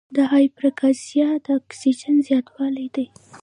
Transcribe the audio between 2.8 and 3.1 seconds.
دی.